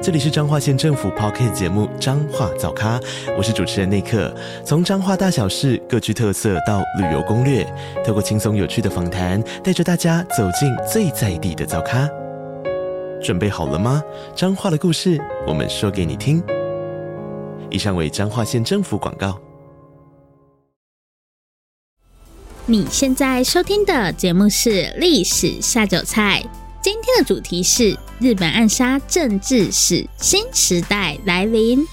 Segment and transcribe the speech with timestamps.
[0.00, 3.00] 这里是彰化县政府 Podcast 节目《彰化早咖》，
[3.36, 4.32] 我是主持人内克。
[4.64, 7.66] 从彰化大小事各具特色到旅游攻略，
[8.06, 12.08] 透过轻松有趣的访谈，带着大家走进最在地的早咖。
[13.20, 14.00] 准备好了吗？
[14.36, 16.40] 彰化的故事，我们说给你听。
[17.68, 19.36] 以上为彰化县政府广告。
[22.66, 26.40] 你现在收听的节目是《历史下酒菜》。
[26.90, 31.86] 今天的主题是日本暗杀政治史新时代来临。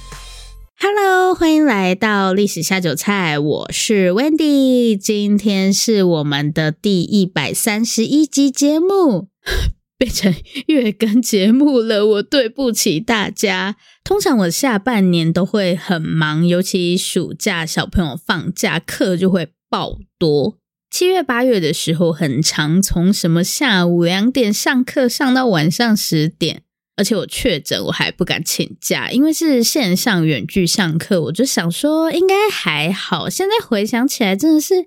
[0.80, 4.96] Hello，欢迎来到历史下酒菜，我是 Wendy。
[4.96, 9.28] 今天是我们的第一百三十一集节目，
[10.00, 10.34] 变成
[10.68, 13.76] 月更节目了，我对不起大家。
[14.02, 20.56] 通常我下半年都会很忙，尤其暑假小朋友放假，课就会爆多。
[20.90, 26.62] 七月八月的时候很长，从什么下午两点上课上到晚上十点，
[26.96, 33.30] 而且我确诊，我还不敢请假，因为是线上远距上课，我就想说应该还好。
[33.30, 34.86] 现在回想起来，真的是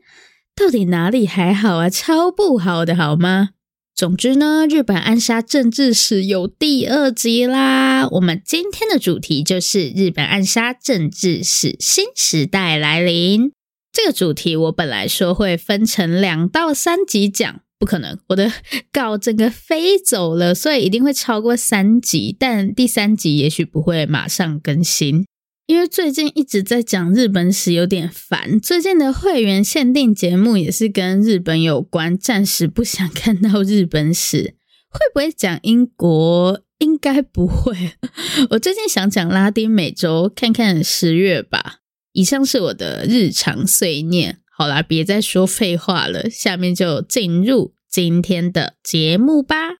[0.56, 1.90] 到底哪里还好啊？
[1.90, 3.50] 超不好的，好吗？
[3.94, 8.06] 总之呢，日本暗杀政治史有第二集啦。
[8.12, 13.50] 我们今天的主题就是日本暗杀政治史新时代来临。
[13.92, 18.52] 这个主题我本来说会分成两到三集讲，不可能，我的
[18.92, 22.36] 稿整个飞走了，所以一定会超过三集。
[22.38, 25.26] 但第三集也许不会马上更新，
[25.66, 28.60] 因为最近一直在讲日本史，有点烦。
[28.60, 34.54] 最近的会员限定节目也是跟日本有关，暂时不想看到日本史。
[34.90, 36.60] 会不会讲英国？
[36.78, 37.92] 应该不会。
[38.50, 41.77] 我最近想讲拉丁美洲，看看十月吧。
[42.12, 44.40] 以上是我的日常碎念。
[44.50, 49.78] 好啦，别再说废话了，下面就进入今天的节目吧。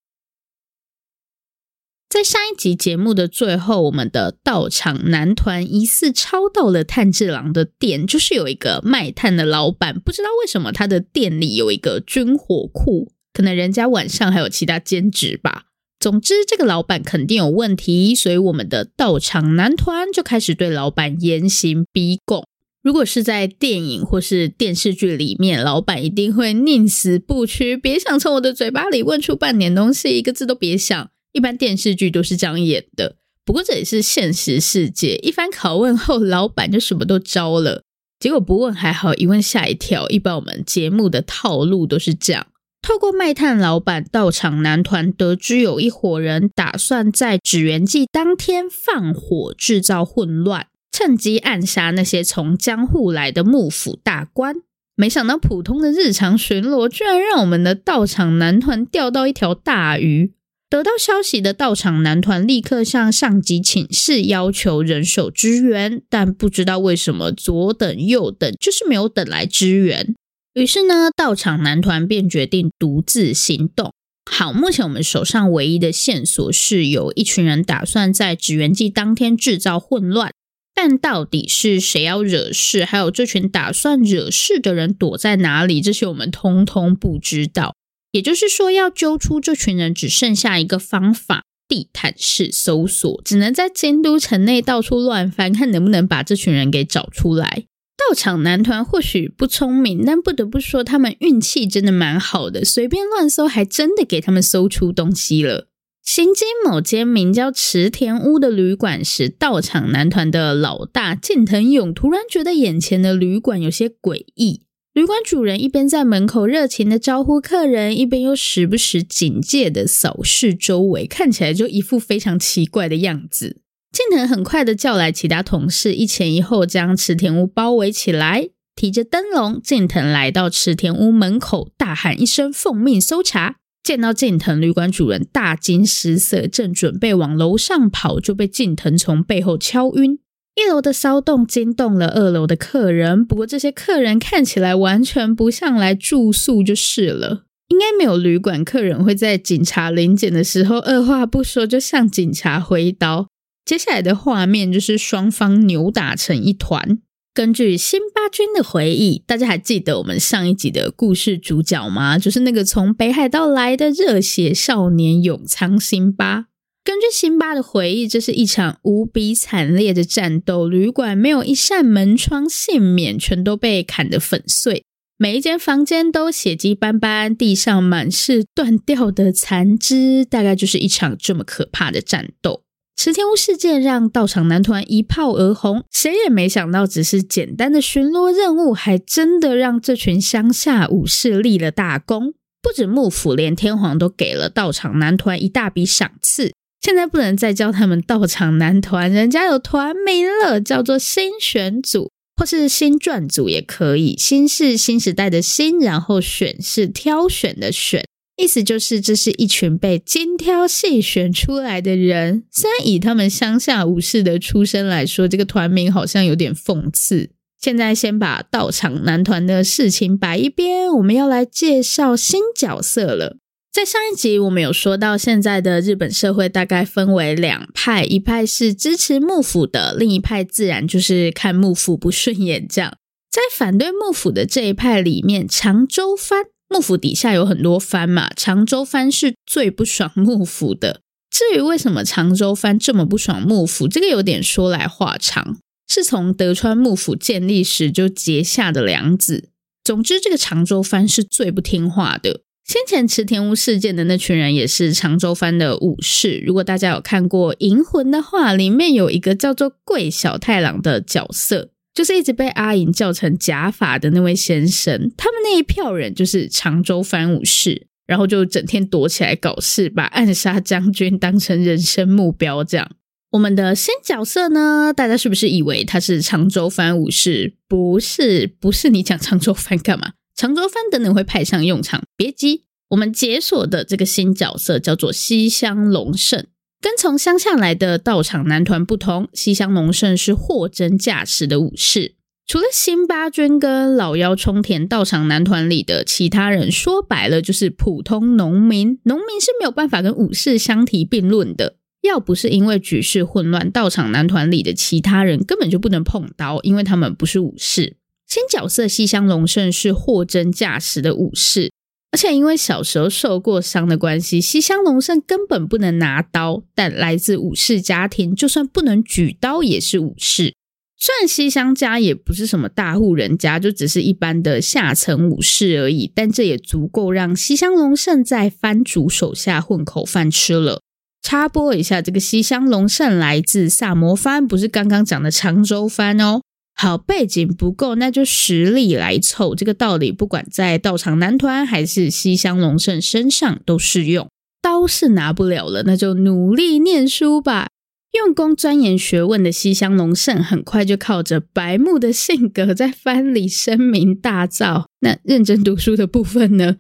[2.09, 15.67] 在上一集节目的最后，我们的道场男团疑似抄到了炭治郎的店，就是有一个卖炭的老板，不知道为什么他的店里有一个军火库，可能人家晚上还有其他兼职吧。
[16.01, 22.45] 总之，这个老板肯定有问题，所以我们的道场男团就开始对老板严刑逼供。
[22.81, 31.11] 如果是在电影或是电视剧里面，老板一定会宁死不屈，别想从我的嘴巴里问出半点东西，一个字都别想。
[31.33, 35.17] 一般电视剧都是这样演的，不过这也是现实世界。
[35.17, 37.83] 一番拷问后，老板就什么都招了。
[38.21, 40.09] 结果不问还好，一问吓一跳。
[40.09, 42.47] 一般我们节目的套路都是这样。
[42.81, 54.57] 透过卖炭老板道场男团得知有一伙人打算在祇园祭当天放火制造混乱，趁机暗杀那些从江户来的幕府大官。
[54.97, 60.33] 没想到普通的日常巡逻，居然让我们的道场男团钓到一条大鱼。
[60.71, 70.15] 得到消息的道场男团立刻向上级请示，要求人手支援，但不知道为什么左等右等，就是没有等来支援。
[70.55, 73.93] 于是呢，道场男团便决定独自行动。
[74.31, 80.33] 好，目前我们手上唯一的线索是有一群人打算在祇园祭当天制造混乱，
[80.75, 87.75] 但到底是谁要惹事，还有这群打算惹事的人躲在哪里，这些我们通通不知道。
[88.13, 97.65] 也就是说，要揪出这群人，只剩下一个方法：地毯式搜索，只能在京都城内到处乱翻，看能不能把这群人给找出来。
[97.99, 105.69] 道场男团或许不聪明，但不得不说他们运气真的蛮好的，随便乱搜还真的给他们搜出东西了。
[106.03, 114.63] 行经某间名叫池田屋的旅馆时，道场男团的老大近藤勇突然觉得眼前的旅馆有些诡异。
[114.95, 123.61] 旅馆主人一边在门口热情的招呼客人，一边又时不时警戒的扫视周围，看起来就一副非常奇怪的样子。
[123.91, 128.51] 近藤很快的叫来其他同事，一前一后将池田屋包围起来。
[128.77, 140.21] 提着灯笼，近藤来到池田屋门口，大喊一声：“奉命搜查！”见到近藤，旅馆主人大惊失色，正准备往楼上跑，就被近藤从背后敲晕。
[140.55, 147.45] 一楼的骚动惊动了二楼的客人，不过这些客人看起来完全不像来住宿就是了。
[147.69, 153.29] 应该没有旅馆客人会在警察临检的时候二话不说就向警察挥刀。
[153.69, 157.01] 接下来的画面就是双方扭打成一团，
[157.35, 162.19] 根据辛巴军的回忆，大家还记得我们上一集的故事主角吗？
[162.19, 166.47] 就是那个从北海道来的热血少年永仓辛巴。
[166.83, 174.83] 根据辛巴的回忆，这是一场无比惨烈的战斗，旅馆没有一扇门窗幸免，全都被砍得粉碎，
[175.19, 182.63] 每一间房间都血迹斑斑，地上满是断掉的残肢，大概就是一场这么可怕的战斗。
[182.99, 192.35] 池田屋事件让道场男团一炮而红，谁也没想到，只是简单的巡逻任务，还真的让这群乡下武士立了大功。
[192.61, 196.53] 不止幕府，连天皇都给了道场男团一大笔赏赐。
[196.81, 204.17] 现在不能再叫他们道场男团，人家有团名了，叫做新选组，或是新撰组也可以。
[204.19, 208.05] 新是新时代的新，然后选是挑选的选。
[208.39, 212.45] 意思就是，这是一群被精挑细选出来的人。
[212.53, 217.31] 虽然以他们乡下武士的出身来说，这个团名好像有点讽刺。
[217.61, 223.39] 现在先把道场男团的事情摆一边，我们要来介绍新角色了。
[223.73, 232.67] 在上一集，我们有说到，现在的日本社会大概分为两派，一派是支持幕府的，另一派自然就是看幕府不顺眼。
[232.69, 232.97] 这样，
[233.29, 236.45] 在反对幕府的这一派里面，长州藩。
[236.69, 241.01] 幕府底下有很多藩嘛，长州藩是最不爽幕府的。
[241.31, 249.51] 至于为什么长州藩这么不爽幕府，这个有点说来话长，是从德川幕府建立时就结下的梁子。
[249.85, 252.43] 总之，这个长州藩是最不听话的。
[252.65, 256.43] 先前池田屋事件的那群人也是长州藩的武士。
[256.47, 261.71] 如果大家有看过《银魂》的话，里面有一个叫做桂小太郎的角色。
[261.99, 272.63] 就是一直被阿银叫成假发的那位先生，他们那一票人就是长州藩武士，然后就整天躲起来搞事，把暗杀将军当成人生目标。
[272.63, 272.89] 这样，
[273.33, 277.57] 我们的新角色呢，大家是不是以为他是长州藩武士？
[277.67, 278.91] 不是，不是。
[278.91, 280.13] 你讲长州藩干嘛？
[280.37, 282.63] 长州藩等等会派上用场，别急。
[282.91, 286.47] 我们解锁的这个新角色叫做西乡隆盛。
[286.81, 292.15] 跟从乡下来的道场男团不同，西乡隆盛是货真价实的武士。
[292.47, 299.01] 除了辛巴军跟老妖冲田道场男团里的其他人，说白了就是普通农民。
[299.03, 301.75] 农民是没有办法跟武士相提并论的。
[302.01, 307.97] 要不是因为局势混乱，道场男团里的其他人根本就不能碰刀，因为他们不是武士。
[308.25, 311.73] 新角色西乡隆盛是货真价实的武士。
[312.19, 320.53] 而且因为小时候受过伤的关系，西乡隆盛根本不能拿刀，但来自武士家庭，就算不能举刀也是武士。
[320.99, 330.81] 虽然西乡家也不是什么大户人家，就只是一般的下层武士而已，但这也足够让西乡隆盛在藩主手下混口饭吃了。
[331.23, 336.41] 插播一下，这个西乡隆盛来自萨摩藩，不是刚刚讲的长州藩哦。
[336.81, 339.53] 好，背景不够，那就实力来凑。
[339.53, 344.29] 这个道理不管在道场男团还是西乡隆盛身上都适用。
[344.63, 347.67] 刀是拿不了了，那就努力念书吧。
[348.13, 354.85] 用功钻研学问的西乡隆盛，很快就靠着白目的性格在藩里声名大噪。
[355.01, 356.77] 那认真读书的部分呢？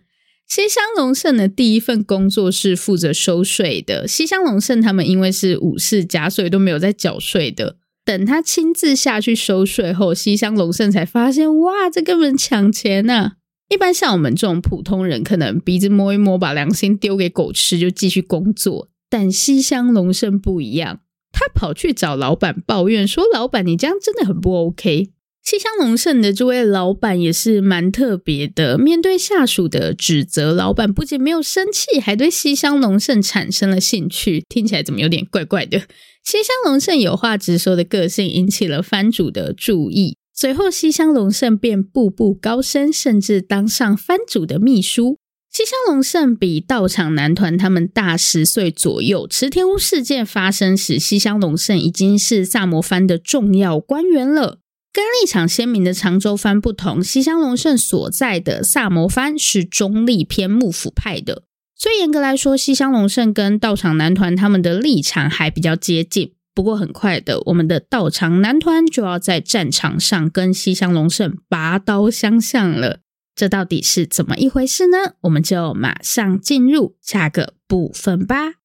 [0.47, 4.07] 西乡隆盛的第一份工作是负责收税的。
[4.07, 7.77] 西乡隆盛他们因为是武士家，所以都没有在缴税的。
[8.09, 13.33] 等他亲自下去收税后，西乡隆盛才发现，哇，这根本抢钱呢、啊！
[13.69, 18.89] 一般像我们这种普通人，可能鼻子摸一摸，把良心丢给狗吃，就继续工作。
[19.11, 25.11] 但西乡隆盛不一样，他跑去找老板抱怨说：“老板，你这样真的很不 OK。”
[25.51, 34.45] 西乡隆盛的这位老板也是蛮特别的，面对下属的指责，老板不仅没有生气，还对西乡隆盛产生了兴趣。
[34.47, 35.79] 听起来怎么有点怪怪的？
[36.23, 45.17] 西乡隆盛有话直说的个性引起了藩主的注意，随后西乡隆盛便步步高升，甚至当上藩主的秘书。
[45.51, 49.27] 西乡隆盛比道场男团他们大十岁左右。
[49.27, 54.59] 池田屋事件发生时，西乡隆盛已经是萨摩藩的重要官员了。
[54.99, 61.45] 跟立场鲜明的长州藩不同，西乡隆盛所在的萨摩藩是中立偏幕府派的。
[61.77, 66.33] 所以严格来说，西乡隆盛跟道场男团他们的立场还比较接近。
[66.53, 72.99] 不过很快的，我们的道场男团就要在战场上跟西乡隆盛拔刀相向了。
[73.37, 75.15] 这到底是怎么一回事呢？
[75.21, 78.58] 我们就马上进入下个部分吧。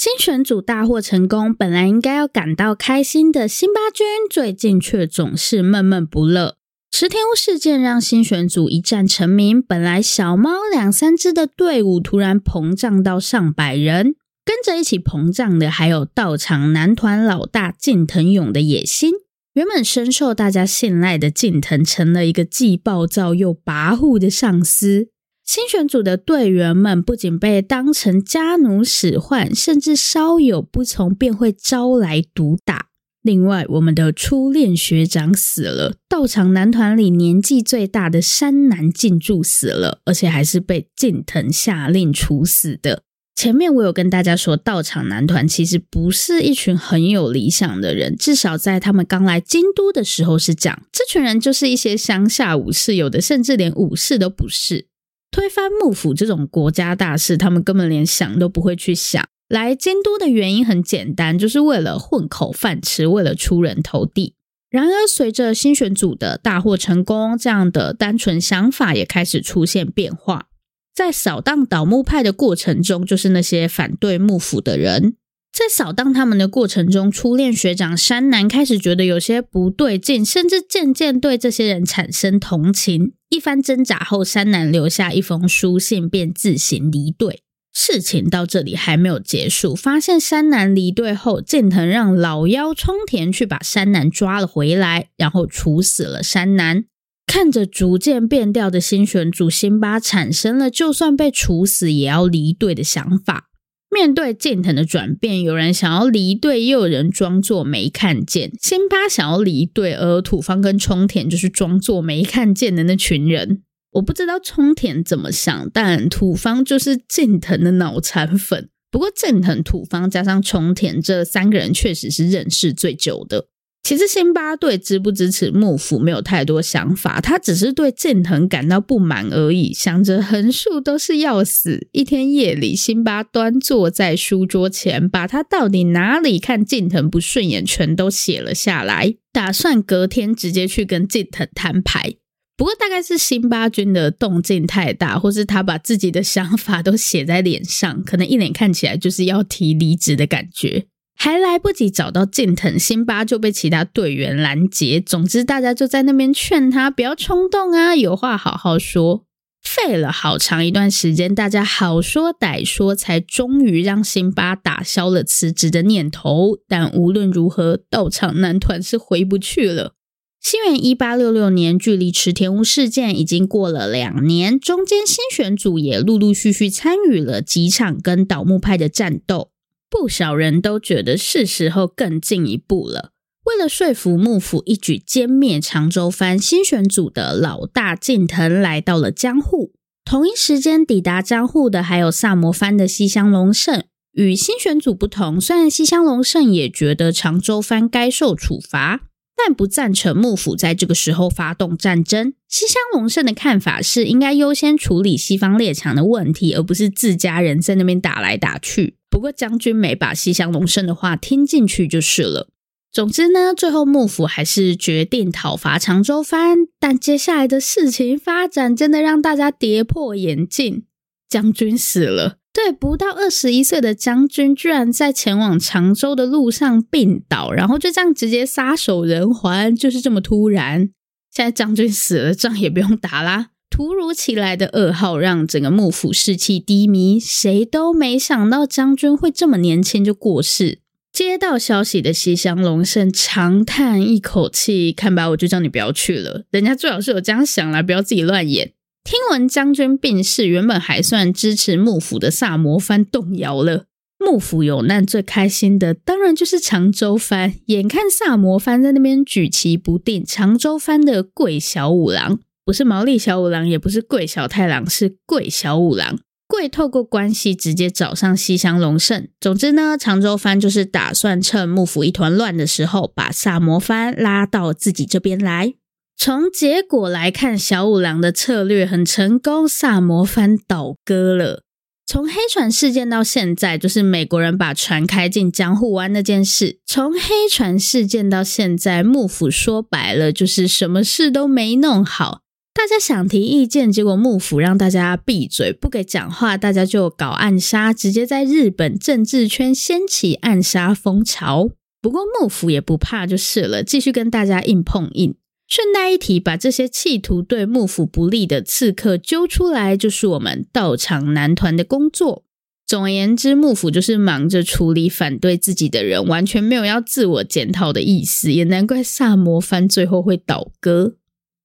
[0.00, 6.56] 新选组大获成功，本来应该要感到开心的辛巴军，最近却总是闷闷不乐。
[6.90, 19.12] 池田屋事件让新选组一战成名，本来小猫两三只的队伍突然膨胀到上百人，跟着一起膨胀的还有道场男团老大近藤勇的野心。
[19.52, 25.10] 原本深受大家信赖的近藤，成了一个既暴躁又跋扈的上司。
[25.52, 32.86] 新选组的队员们不仅被当成家奴使唤，甚至稍有不从便会招来毒打。
[33.22, 43.02] 另外，我们的初恋学长死了，道场男团里年纪最大的山南静助死了，而且还是被近藤下令处死的。
[43.34, 50.80] 前面我有跟大家说，道场男团其实不是一群很有理想的人，至少在他们刚来京都的时候是这样。
[50.92, 54.86] 这群人就是一些乡下武士，有的甚至连武士都不是。
[55.30, 59.24] 推翻幕府这种国家大事，他们根本连想都不会去想。
[59.48, 64.34] 来监督的原因很简单，就是为了混口饭吃，为了出人头地。
[64.70, 70.46] 然而，随着新选组的大获成功，这样的单纯想法也开始出现变化。
[70.94, 75.16] 在扫荡倒幕派的过程中，就是那些反对幕府的人。
[75.52, 83.12] 在扫荡他们的过程中，初恋学长山南开始觉得有些不对劲，甚至渐渐对这些人产生同情。
[83.28, 87.42] 一番挣扎后，山南留下一封书信，便自行离队。
[87.72, 96.84] 事情到这里还没有结束，发现山南离队后，近藤让老妖冲田去把山南抓了回来，然后处死了山南。
[97.26, 103.49] 看着逐渐变调的新选组，辛巴产生了就算被处死也要离队的想法。
[103.90, 108.52] 面对近藤的转变，有人想要离队，又有人装作没看见。
[108.62, 113.62] 辛巴想要离队，而土方跟冲田就是装作没看见的那群人。
[113.94, 118.68] 我不知道冲田怎么想，但土方就是近藤的脑残粉。
[118.92, 123.46] 不过近藤、土方加上冲田这三个人，确实是认识最久的。
[123.82, 131.88] 其实辛巴对支不支持幕府没有太多想法，他只是对近藤感到不满而已，想着横竖都是要死。
[131.92, 142.14] 一天夜里，辛巴端坐在书桌前，把他到底哪里看近藤不顺眼全都写了下来，打算隔天直接去跟近藤摊牌。
[142.56, 150.84] 不过大概是辛巴军的动静太大，或是他把自己的想法都写在脸上，可能一脸看起来就是要提离职的感觉。
[151.22, 154.98] 还来不及找到近藤，辛巴就被其他队员拦截。
[154.98, 159.26] 总之，大家就在那边劝他不要冲动啊，有话好好说。
[159.62, 166.56] 费了好长一段时间，大家好说歹说，才终于让辛巴打消了辞职的念头。
[166.66, 169.92] 但无论如何，道场男团是回不去了。
[170.40, 179.49] 新元一八六六年，距离池田屋事件已经过了两年，中间新选组也陆陆续续参与了几场跟倒幕派的战斗。
[179.90, 183.10] 不少人都觉得是时候更进一步了。
[183.44, 189.72] 为了说服幕府一举歼灭长州藩，新选组的老大近藤来到了江户。
[190.04, 193.82] 同一时间抵达江户的还有萨摩藩的西乡隆盛。
[194.12, 199.02] 与新选组不同，虽然西乡隆盛也觉得长州藩该受处罚，
[199.36, 202.34] 但不赞成幕府在这个时候发动战争。
[202.48, 208.96] 西乡隆盛的看法是，应该优先处理西方列强的问题，而不是自家人在那边打来打去。
[209.10, 212.48] 不过将军没把西乡隆盛的话听进去就是了。
[212.92, 220.84] 总之呢，最后幕府还是决定讨伐长州藩，但接下来的事情发展真的让大家跌破眼镜。
[221.28, 230.90] 将军死了，对，不到二十一岁的将军居然在前往长州的路上病倒，然后就这样直接撒手人寰，就是这么突然。
[231.30, 233.50] 现在将军死了，仗也不用打啦。
[233.70, 240.80] 突如其来的噩耗让整个幕府士气低迷，谁都没想到将军会这么年轻就过世。
[241.12, 246.44] 接到消息的西乡隆盛长叹一口气：“看吧，我就叫你不要去了。
[246.50, 248.72] 人家最好是有这样想啦，不要自己乱演。”
[249.02, 253.86] 听闻将军病逝，原本还算支持幕府的萨摩藩动摇了。
[254.18, 257.54] 幕府有难，最开心的当然就是长州藩。
[257.66, 262.40] 眼看萨摩藩在那边举棋不定，长州藩的桂小五郎。
[262.70, 266.20] 不是毛利小五郎，也不是桂小太郎，是桂小五郎。
[266.46, 269.26] 桂透过关系直接找上西乡隆盛。
[269.40, 275.74] 总之呢，长州藩就是打算趁幕府一团乱的时候，把萨摩藩拉到自己这边来。
[276.16, 281.64] 从结果来看，小五郎的策略很成功，萨摩藩倒戈了。
[282.06, 286.78] 从黑船事件到现在，就是美国人把船开进江户湾那件事。
[286.86, 292.42] 从黑船事件到现在，幕府说白了就是什么事都没弄好。
[292.72, 301.70] 大家想提意见，结果幕府让大家闭嘴，不给讲话，大家就搞暗杀，直接在日本政治圈掀起暗杀风潮。
[302.00, 305.34] 不过幕府也不怕就是了，继续跟大家硬碰硬。
[305.68, 312.44] 顺带一提，把这些企图对幕府不利的刺客揪出来，就是我们道场男团的工作。
[312.86, 321.16] 总而言之，幕府就是忙着处理反对自己的人，完全没有要自我检讨的意思，也难怪萨摩藩最后会倒戈。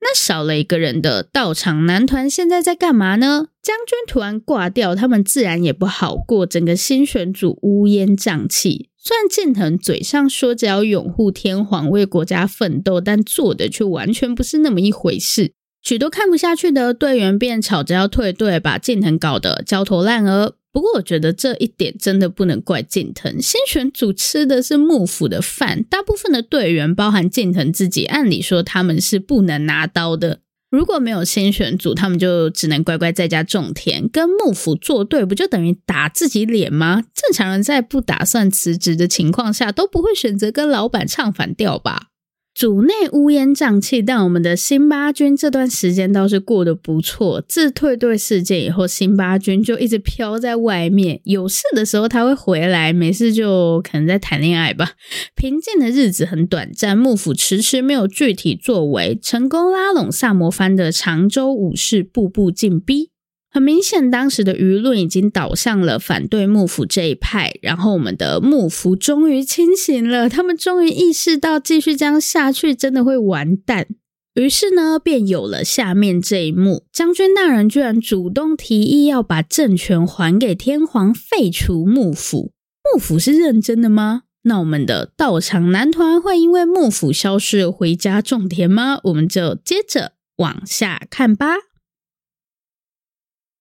[0.07, 3.47] 那少了一个人的道场男团现在在干嘛呢？
[3.59, 8.89] 将军突然挂掉，他们自然也不好过，整个新选组乌烟瘴气。
[8.95, 15.53] 虽然近藤嘴上说着要拥护天皇，为国家奋斗，但做的却完全不是那么一回事。
[15.81, 20.55] 许多看不下去的队员便吵着要退队，把近藤搞得焦头烂额。
[20.75, 23.41] 不过，我觉得这一点真的不能怪近藤。
[23.41, 30.41] 新选组吃的是幕府的饭，大部分的队员，包含近藤自己，按理说他们是不能拿刀的。
[30.69, 37.03] 如果没有新选组，他们就只能乖乖在家种田，跟幕府作对，不就等于打自己脸吗？
[37.13, 42.07] 正常人在不打算辞职的情况下，都不会选择跟老板唱反调吧？
[42.55, 47.41] 组内乌烟瘴气，但我们的新八军这段时间倒是过得不错。
[47.41, 51.19] 自退队事件以后，新八军就一直飘在外面。
[51.25, 54.93] 有事的时候他会回来，没事就可能在谈恋爱吧。
[55.35, 63.09] 平静的日子很短暂，幕府迟迟没有具体作为，成功拉拢萨摩藩的长州武士，步步进逼。
[63.55, 67.53] 很明显，当时的舆论已经倒向了反对幕府这一派。
[67.61, 73.87] 然后，我们的幕府终于清醒了，他们终于意识到继续这样下去真的会完蛋。
[74.33, 82.51] 于是呢，便有了下面这一幕：将军大人居然主动提议要把政权还给天皇，废除幕府。
[82.93, 84.23] 幕府是认真的吗？
[84.43, 88.99] 那我们的道场男团会因为幕府消失回家种田吗？
[89.05, 91.55] 我们就接着往下看吧。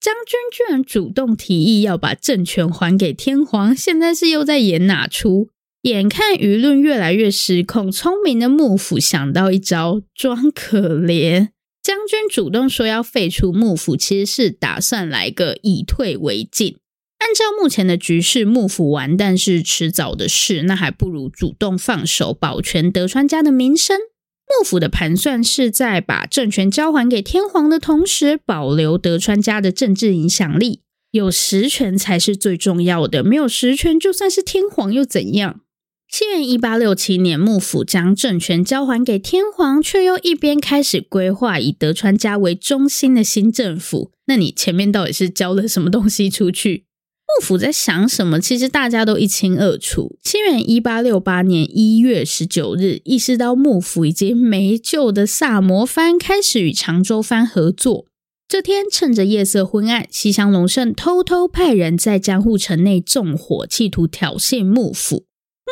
[0.05, 5.49] 将军居然主动提议要把政权还给天皇，现在是又在演哪出？
[5.85, 11.49] 眼看舆论越来越失控，聪明的幕府想到一招，装可怜。
[11.83, 16.77] 将军主动说要废除幕府，其实是打算来个以退为进。
[17.21, 23.99] 按照目前的局势，幕府完蛋是迟早的事，那还不如主动放手，保全德川家的名声。
[24.47, 30.81] 幕府的盘算是在把政权交还给天皇的同时，保留德川家的政治影响力。
[31.11, 35.61] 有实权才是最重要的，没有实权，就算是天皇又怎样？
[36.09, 44.13] 西元一八六七年，幕府将政权交还给天皇，却又一边开始规划以德川家为中心的新政府。
[44.27, 46.87] 那你前面到底是交了什么东西出去？
[47.37, 48.41] 幕府在想什么？
[48.41, 50.17] 其实大家都一清二楚。
[50.23, 58.07] 清元一八六八年一月十九日，意识到幕府已经没救的萨摩藩开始与长州藩合作。
[58.47, 65.25] 这天，趁着夜色昏暗，西乡隆盛偷偷派人在江户城内纵火，企图挑衅幕府。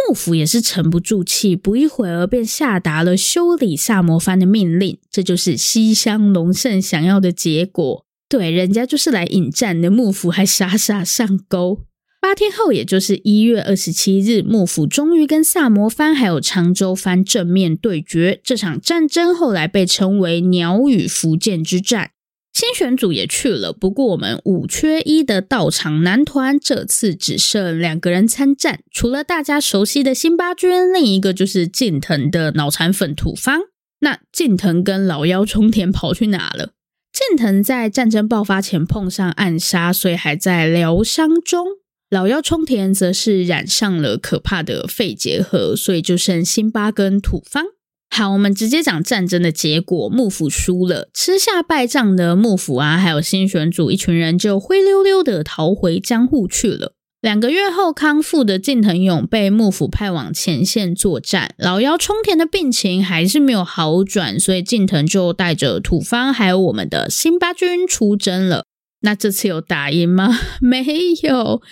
[0.08, 4.98] 幕府也是沉不住气，不一会儿便下达了修理萨摩藩的命令。
[5.10, 8.04] 这就是西乡隆盛想要的结果。
[8.32, 11.82] 对，人家就是来引战的，幕府还傻傻上钩。
[12.18, 18.40] 八天后，也就是一月二十七日，幕府终于跟萨摩藩还有长州藩正面对决。
[18.42, 22.12] 这场战争后来被称为鸟羽伏见之战。
[22.54, 33.60] 新选组也去了，不过我们五缺一的道场男团这次只剩两个人参战，除了大家熟悉的新八军，另一个就是近藤的脑残粉土方。
[34.00, 36.70] 那近藤跟老妖冲田跑去哪了？
[37.12, 41.66] 近藤在战争爆发前碰上暗杀，所以还在疗伤中。
[42.08, 47.64] 老妖冲田则是染上了可怕的肺结核，所以就剩辛巴跟土方。
[48.08, 50.08] 好，我们直接讲战争的结果。
[50.08, 56.94] 幕府输了，吃下败仗的幕府啊，还有新选组一群人就灰溜溜的逃回江户去了。
[57.22, 68.64] 两个月后康复的近藤勇被幕府派往前线作战，老妖冲田的病情还是没有好转，所以近藤就带着土方还有我们的新八军出征了。
[69.02, 70.36] 那这次有打赢吗？
[70.60, 70.84] 没
[71.22, 71.62] 有，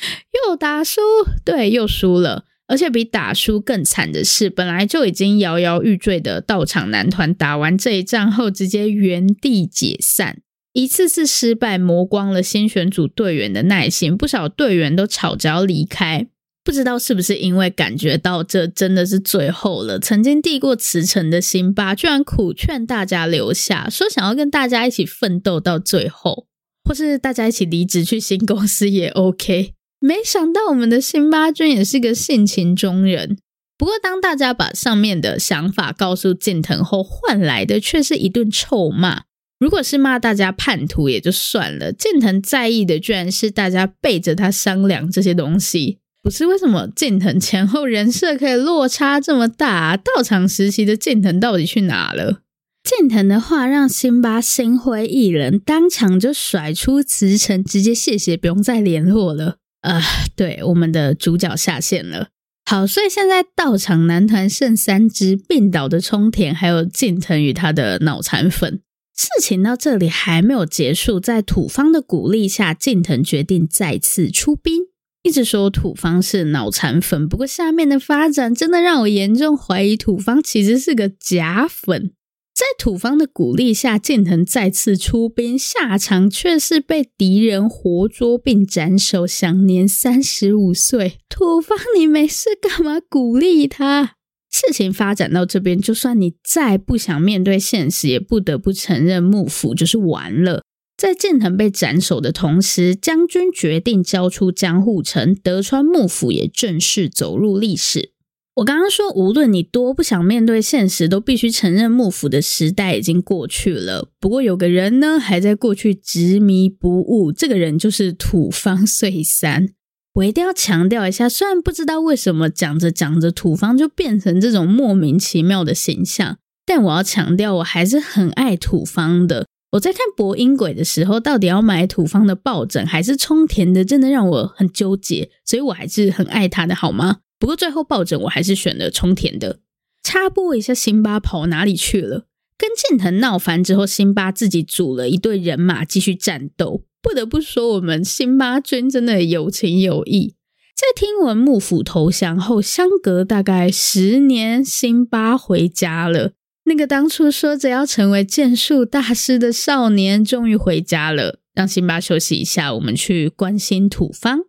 [0.46, 1.00] 又打输，
[1.44, 2.44] 对，又输了。
[2.68, 10.42] 而且比打输更惨的是，本来就已经摇摇欲坠的道场男团，打完这一仗后直接原地解散。
[10.72, 16.28] 一次次失败磨光了新选组队员的耐心，不少队员都吵着要离开。
[16.62, 26.46] 不知道是不是因为感觉到这真的是最后了，曾经递过辞呈的辛巴居然苦劝大家留下，说想要跟大家一起奋斗到最后，
[26.84, 29.72] 或是大家一起离职去新公司也 OK。
[29.98, 33.38] 没想到我们的辛巴君也是个性情中人。
[33.76, 39.22] 不过当大家把上面的想法告诉近藤后，换来的却是一顿臭骂。
[39.60, 46.46] 如果是骂大家叛徒也就算了，近藤在意的居然是大家背着他商量这些东西，不是？
[46.46, 49.98] 为什么近藤前后人设可以落差这么大？
[49.98, 52.40] 道场时期的近藤到底去哪了？
[52.82, 59.58] 近藤的话让辛巴心灰意冷，当场就甩出辞呈，直接谢谢，不用再联络了。
[59.82, 60.02] 啊、呃，
[60.34, 62.28] 对，我们的主角下线了。
[62.64, 68.80] 好，所以现在道场男团剩三只病倒的冲田，还有近藤与他的脑残粉。
[69.20, 74.84] 事情到这里还没有结束，在土方的鼓励下，近藤决定再次出兵。
[75.22, 82.12] 一直说土方是脑残粉，不过下面的发展真的让我严重怀疑土方其实是个假粉。
[82.54, 91.18] 在土方的鼓励下，近藤再次出兵，下场却是被敌人活捉并斩首，享年三十五岁。
[91.28, 94.14] 土方，你没事干嘛鼓励他？
[94.50, 100.62] 事情发展到这边，就算你再不想面对现实，也不得不承认幕府就是完了。
[100.96, 108.10] 在建藤被斩首的同时，将军决定交出江户城，德川幕府也正式走入历史。
[108.56, 114.10] 我刚刚说，无论你多不想面对现实，都必须承认幕府的时代已经过去了。
[114.20, 119.68] 不过有个人呢，还在过去执迷不悟，这个人就是土方岁三。
[120.14, 129.46] 我一定要强调一下，虽然不知道为什么讲着讲着土方就变成这种莫名其妙的形象，但我要强调，我还是很爱土方的。
[129.72, 137.18] 我在看博音鬼的时候，到底要买土方的抱枕还是冲田的，真的让我很纠结，所以我还是很爱他的，好吗？
[137.38, 139.60] 不过最后抱枕我还是选了冲田的。
[140.02, 142.26] 插播一下，辛巴跑哪里去了？
[142.58, 146.82] 跟近藤闹翻之后，辛巴自己组了一队人马继续战斗。
[147.02, 150.34] 不得不说，我们辛巴君真的有情有义。
[150.76, 156.32] 在听闻幕府投降后，相隔大概十年，辛巴回家了。
[156.64, 161.40] 那个当初说着要成为剑术大师的少年，终于回家了。
[161.54, 164.40] 让辛巴休息一下，我们去关心土方。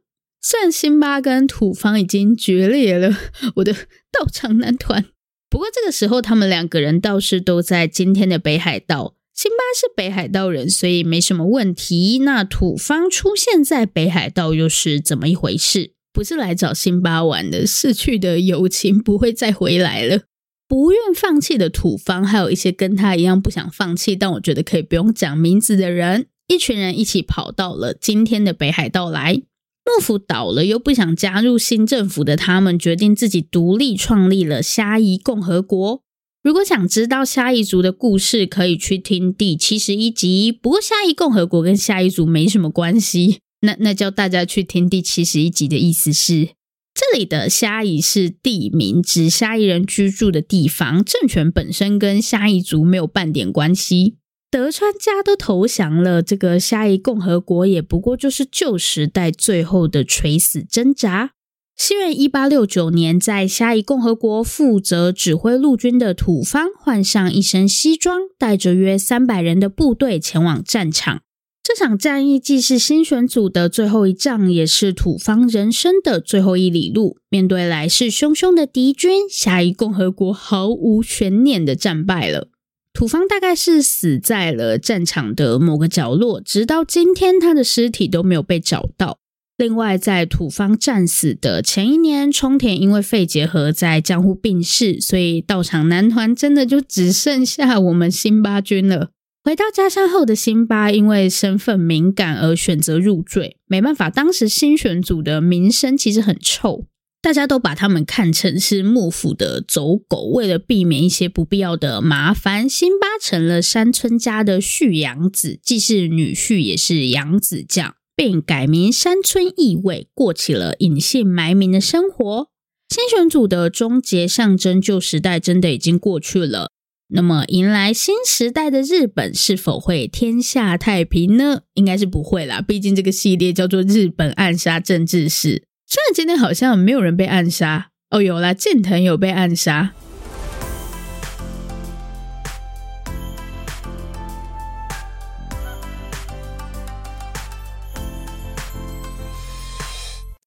[0.41, 3.17] 虽然辛巴跟土方已经决裂了，
[3.55, 3.73] 我的
[4.11, 5.05] 道场男团。
[5.49, 9.15] 不过这个时候，他们两个人倒是都在今天的北海道。
[9.41, 12.19] 辛巴是北海道人，所以没什么问题。
[12.19, 15.93] 那土方出现在北海道又是怎么一回事？
[16.13, 20.25] 不是来找辛巴玩的，逝去的友情不会再回来了。
[20.67, 29.41] 不愿放弃的土方，还有一些跟他一样不想放弃，但我觉得可以不用讲名字的人，一群人一起跑到了今天的北海道来。
[29.83, 36.03] 幕府倒了，又不想加入新政府的他们，决定自己独立创立了虾夷共和国。
[36.43, 40.51] 如果想知道虾夷族的故事，可以去听第七十一集。
[40.51, 46.49] 不过虾夷共和国跟虾夷族没什么关系，那那叫大家去听第七十一集的意思是，
[46.95, 54.15] 这里的虾夷是地名，指虾夷人居住的地方，政权本身跟虾夷族没有半点关系。
[54.49, 61.33] 德川家都投降了，这个虾夷共和国也不过就是旧时代最后的垂死挣扎。
[61.75, 71.21] 西元一八六九年，在虾夷共和国负责指挥陆军的土方，换上一身西装，带着约三百人的部队前往战场。
[71.63, 77.17] 这场战役既是新选组的最后一仗，也是土方人生的最后一里路。
[77.29, 82.49] 面对来势汹汹的敌军，虾夷共和国毫无悬念的战败了。
[82.93, 89.20] 土方大概是死在了战场的某个角落，直到今天，他的尸体都没有被找到。
[89.57, 99.11] 另外，在土方战死的前一年，冲田因为肺结核在江户病逝，所以道场男团真的就只剩下我们辛巴军了。
[99.43, 103.57] 回到家乡后的辛巴，因为身份敏感而选择入赘。
[103.67, 106.85] 没办法，当时新选组的名声其实很臭。
[107.23, 122.49] 大家都把他们看成是幕府的走狗，为了避免一些不必要的麻烦，辛巴成了山村家的婿养子，既是女婿也是养子将，并改名山村义卫，过起了隐姓埋名的生活。
[122.87, 126.69] 新选组的终结象征旧时代真的已经过去了，
[127.07, 131.61] 那么迎来新时代的日本是否会天下太平呢？
[131.73, 135.47] 应该是不会啦，毕竟这个系列叫做《日本暗杀政治史》。
[135.87, 139.95] 虽然今天好像没有人被暗杀哦，有啦，近藤有被暗杀。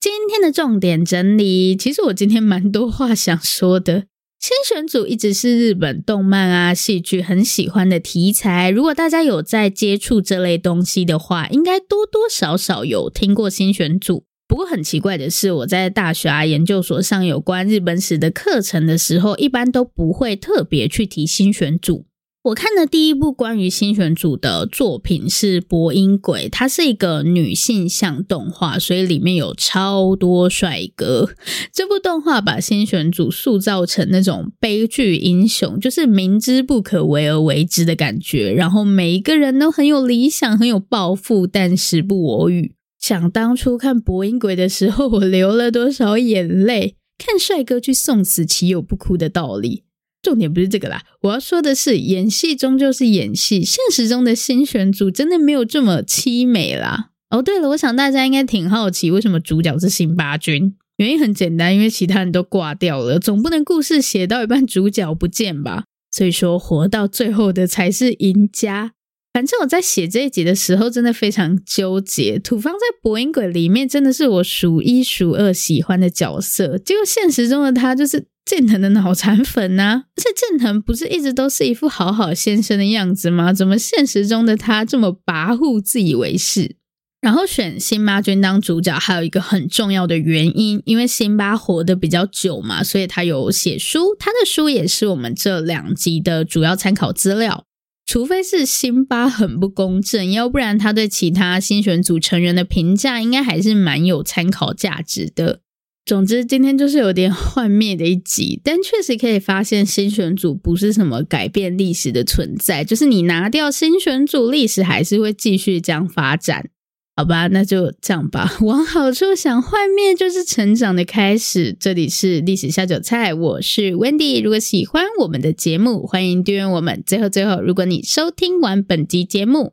[0.05, 4.05] 今天的重点整理，其实我今天蛮多话想说的。
[4.39, 8.69] 新选组一直是日本动漫啊、戏剧很喜欢的题材。
[8.69, 14.27] 如果大家有在接触这类东西的话，应该多多少少有听过新选组。
[14.47, 22.05] 不过很奇怪的是，我在大学啊、研究所上有关日本史的课程的时候，一般都不会特别去提新选组。
[22.45, 31.31] 我看的第一部关于新选组的作品是《博音鬼》，它是一个女性向动画，所以里面有超多帅哥。
[31.73, 38.53] 这部动画把新选组塑造成那种悲剧英雄，就是明知不可为而为之的感觉。
[38.53, 42.75] 然后每一个人都很有理想，很有抱负，但时不我与。
[43.01, 46.97] 想当初看《博音鬼》的时候，我流了多少眼泪？
[47.17, 49.85] 看帅哥去送死，岂有不哭的道理？
[50.25, 57.11] 重点不是这个啦，我要说的是，演戏终究是演戏，现实中的新选组真的没有这么凄美啦。
[57.31, 60.75] 哦，对了，我想大家应该挺好奇，为什么主角是辛巴军？
[60.97, 65.85] 原因很简单，因为其他人都挂掉了，总不能故事写到一半主角不见吧？
[66.11, 68.93] 所以说，活到最后的才是赢家。
[69.33, 72.39] 反正我在写这一集的时候，真的非常纠结。
[72.39, 78.29] 土方在《博音鬼》里面真的是我数一数二喜欢的角色，结果现实中的他就是。
[78.45, 83.53] 建藤的脑残粉啊，而且建藤不是一直都是一副好好先生的样子吗？
[83.53, 86.77] 怎么现实中的他这么跋扈、自以为是？
[87.23, 97.65] 然后选辛巴君当主角，还有一个很重要的原因，因为辛巴活得比较久嘛，所以他有写书，他的书也是我们这两集的主要参考资料。
[98.05, 105.61] 除非是辛巴很不公正，要不然他对其他新选组成员的评价，应该还是蛮有参考价值的。
[106.07, 116.69] 总之，今天就是有点幻灭的一集，但确实可以发现新选组不是什么改变历史的存在，就是你拿掉新选组，历史还是会继续这样发展，
[117.17, 117.47] 好吧？
[117.47, 118.55] 那就这样吧。
[118.61, 121.75] 往好处想，幻灭就是成长的开始。
[121.81, 124.43] 这里是历史下酒菜，我是 Wendy。
[124.43, 127.03] 如果喜欢我们的节目，欢迎订阅我们。
[127.07, 129.73] 最后，最后，如果你收听完本集节目，